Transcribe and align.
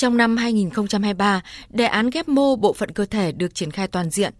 Trong 0.00 0.16
năm 0.16 0.36
2023, 0.36 1.42
đề 1.70 1.84
án 1.84 2.10
ghép 2.10 2.28
mô 2.28 2.56
bộ 2.56 2.72
phận 2.72 2.90
cơ 2.90 3.06
thể 3.06 3.32
được 3.32 3.54
triển 3.54 3.70
khai 3.70 3.88
toàn 3.88 4.10
diện. 4.10 4.32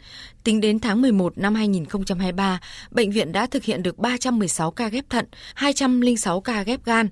Tính 0.45 0.61
đến 0.61 0.79
tháng 0.79 1.03
11 1.03 1.39
năm 1.39 1.55
2023, 1.55 2.61
bệnh 2.91 3.11
viện 3.11 3.33
đã 3.33 3.47
thực 3.47 3.65
hiện 3.65 3.83
được 3.83 3.99
316 3.99 4.71
ca 4.71 4.89
ghép 4.89 5.11
thận, 5.11 5.25
206 5.55 6.41
ca 6.41 6.63
ghép 6.63 6.85
gan, 6.85 7.09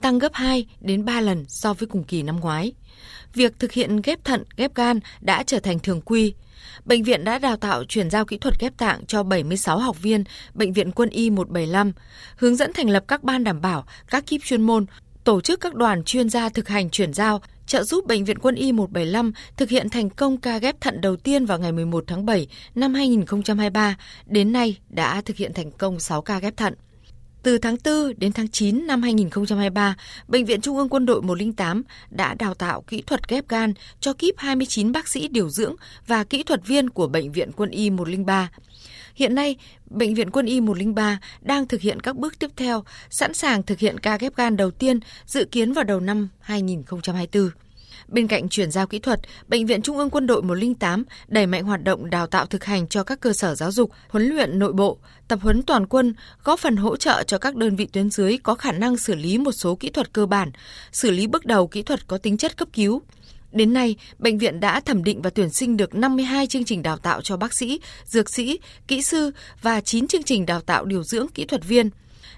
tăng 0.00 0.18
gấp 0.18 0.34
2 0.34 0.66
đến 0.80 1.04
3 1.04 1.20
lần 1.20 1.44
so 1.48 1.74
với 1.74 1.86
cùng 1.86 2.04
kỳ 2.04 2.22
năm 2.22 2.40
ngoái. 2.40 2.72
Việc 3.34 3.58
thực 3.58 3.72
hiện 3.72 4.02
ghép 4.02 4.24
thận, 4.24 4.44
ghép 4.56 4.74
gan 4.74 5.00
đã 5.20 5.42
trở 5.42 5.58
thành 5.58 5.78
thường 5.78 6.00
quy. 6.00 6.34
Bệnh 6.84 7.02
viện 7.02 7.24
đã 7.24 7.38
đào 7.38 7.56
tạo 7.56 7.84
chuyển 7.84 8.10
giao 8.10 8.24
kỹ 8.24 8.38
thuật 8.38 8.60
ghép 8.60 8.76
tạng 8.78 9.06
cho 9.06 9.22
76 9.22 9.78
học 9.78 10.02
viên 10.02 10.24
Bệnh 10.54 10.72
viện 10.72 10.92
Quân 10.92 11.10
y 11.10 11.30
175, 11.30 11.92
hướng 12.36 12.56
dẫn 12.56 12.72
thành 12.72 12.90
lập 12.90 13.04
các 13.08 13.24
ban 13.24 13.44
đảm 13.44 13.60
bảo, 13.60 13.84
các 14.10 14.26
kíp 14.26 14.40
chuyên 14.44 14.62
môn, 14.62 14.86
tổ 15.24 15.40
chức 15.40 15.60
các 15.60 15.74
đoàn 15.74 16.04
chuyên 16.04 16.30
gia 16.30 16.48
thực 16.48 16.68
hành 16.68 16.90
chuyển 16.90 17.12
giao, 17.12 17.40
trợ 17.70 17.84
giúp 17.84 18.06
Bệnh 18.06 18.24
viện 18.24 18.38
Quân 18.38 18.54
y 18.54 18.72
175 18.72 19.32
thực 19.56 19.68
hiện 19.68 19.88
thành 19.88 20.10
công 20.10 20.36
ca 20.36 20.58
ghép 20.58 20.80
thận 20.80 21.00
đầu 21.00 21.16
tiên 21.16 21.46
vào 21.46 21.58
ngày 21.58 21.72
11 21.72 22.04
tháng 22.06 22.26
7 22.26 22.48
năm 22.74 22.94
2023, 22.94 23.96
đến 24.26 24.52
nay 24.52 24.76
đã 24.88 25.20
thực 25.20 25.36
hiện 25.36 25.52
thành 25.54 25.70
công 25.70 26.00
6 26.00 26.22
ca 26.22 26.38
ghép 26.38 26.56
thận. 26.56 26.74
Từ 27.42 27.58
tháng 27.58 27.76
4 27.84 28.12
đến 28.18 28.32
tháng 28.32 28.48
9 28.48 28.86
năm 28.86 29.02
2023, 29.02 29.96
Bệnh 30.28 30.44
viện 30.44 30.60
Trung 30.60 30.76
ương 30.76 30.88
Quân 30.88 31.06
đội 31.06 31.22
108 31.22 31.82
đã 32.10 32.34
đào 32.34 32.54
tạo 32.54 32.82
kỹ 32.82 33.02
thuật 33.02 33.28
ghép 33.28 33.48
gan 33.48 33.74
cho 34.00 34.12
kíp 34.12 34.34
29 34.38 34.92
bác 34.92 35.08
sĩ 35.08 35.28
điều 35.28 35.48
dưỡng 35.48 35.74
và 36.06 36.24
kỹ 36.24 36.42
thuật 36.42 36.66
viên 36.66 36.90
của 36.90 37.08
Bệnh 37.08 37.32
viện 37.32 37.50
Quân 37.56 37.70
y 37.70 37.90
103. 37.90 38.50
Hiện 39.14 39.34
nay, 39.34 39.56
Bệnh 39.90 40.14
viện 40.14 40.30
Quân 40.30 40.46
y 40.46 40.60
103 40.60 41.20
đang 41.40 41.68
thực 41.68 41.80
hiện 41.80 42.00
các 42.00 42.16
bước 42.16 42.38
tiếp 42.38 42.50
theo, 42.56 42.84
sẵn 43.10 43.34
sàng 43.34 43.62
thực 43.62 43.78
hiện 43.78 43.98
ca 43.98 44.16
ghép 44.16 44.36
gan 44.36 44.56
đầu 44.56 44.70
tiên 44.70 45.00
dự 45.26 45.44
kiến 45.44 45.72
vào 45.72 45.84
đầu 45.84 46.00
năm 46.00 46.28
2024. 46.40 47.50
Bên 48.08 48.26
cạnh 48.26 48.48
chuyển 48.48 48.70
giao 48.70 48.86
kỹ 48.86 48.98
thuật, 48.98 49.20
Bệnh 49.48 49.66
viện 49.66 49.82
Trung 49.82 49.98
ương 49.98 50.10
Quân 50.10 50.26
đội 50.26 50.42
108 50.42 51.04
đẩy 51.28 51.46
mạnh 51.46 51.64
hoạt 51.64 51.84
động 51.84 52.10
đào 52.10 52.26
tạo 52.26 52.46
thực 52.46 52.64
hành 52.64 52.88
cho 52.88 53.02
các 53.02 53.20
cơ 53.20 53.32
sở 53.32 53.54
giáo 53.54 53.72
dục, 53.72 53.90
huấn 54.08 54.26
luyện 54.26 54.58
nội 54.58 54.72
bộ, 54.72 54.98
tập 55.28 55.38
huấn 55.42 55.62
toàn 55.62 55.86
quân, 55.86 56.14
góp 56.44 56.60
phần 56.60 56.76
hỗ 56.76 56.96
trợ 56.96 57.22
cho 57.22 57.38
các 57.38 57.56
đơn 57.56 57.76
vị 57.76 57.86
tuyến 57.92 58.10
dưới 58.10 58.38
có 58.42 58.54
khả 58.54 58.72
năng 58.72 58.96
xử 58.96 59.14
lý 59.14 59.38
một 59.38 59.52
số 59.52 59.74
kỹ 59.74 59.90
thuật 59.90 60.12
cơ 60.12 60.26
bản, 60.26 60.50
xử 60.92 61.10
lý 61.10 61.26
bước 61.26 61.46
đầu 61.46 61.66
kỹ 61.66 61.82
thuật 61.82 62.06
có 62.06 62.18
tính 62.18 62.36
chất 62.36 62.56
cấp 62.56 62.68
cứu. 62.72 63.02
Đến 63.52 63.72
nay, 63.72 63.96
bệnh 64.18 64.38
viện 64.38 64.60
đã 64.60 64.80
thẩm 64.80 65.04
định 65.04 65.22
và 65.22 65.30
tuyển 65.30 65.50
sinh 65.50 65.76
được 65.76 65.94
52 65.94 66.46
chương 66.46 66.64
trình 66.64 66.82
đào 66.82 66.96
tạo 66.96 67.20
cho 67.22 67.36
bác 67.36 67.54
sĩ, 67.54 67.80
dược 68.04 68.30
sĩ, 68.30 68.58
kỹ 68.88 69.02
sư 69.02 69.30
và 69.62 69.80
9 69.80 70.06
chương 70.06 70.22
trình 70.22 70.46
đào 70.46 70.60
tạo 70.60 70.84
điều 70.84 71.02
dưỡng 71.02 71.26
kỹ 71.34 71.44
thuật 71.44 71.64
viên. 71.64 71.90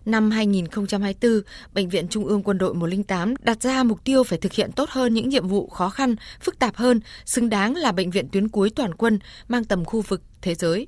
Năm 0.04 0.30
2024, 0.30 1.40
Bệnh 1.72 1.88
viện 1.88 2.08
Trung 2.08 2.26
ương 2.26 2.42
Quân 2.42 2.58
đội 2.58 2.74
108 2.74 3.34
đặt 3.42 3.62
ra 3.62 3.82
mục 3.82 4.04
tiêu 4.04 4.24
phải 4.24 4.38
thực 4.38 4.52
hiện 4.52 4.72
tốt 4.72 4.90
hơn 4.90 5.14
những 5.14 5.28
nhiệm 5.28 5.48
vụ 5.48 5.68
khó 5.68 5.88
khăn, 5.88 6.16
phức 6.40 6.58
tạp 6.58 6.76
hơn, 6.76 7.00
xứng 7.24 7.48
đáng 7.48 7.76
là 7.76 7.92
bệnh 7.92 8.10
viện 8.10 8.28
tuyến 8.32 8.48
cuối 8.48 8.70
toàn 8.70 8.94
quân 8.94 9.18
mang 9.48 9.64
tầm 9.64 9.84
khu 9.84 10.00
vực 10.00 10.22
thế 10.42 10.54
giới. 10.54 10.86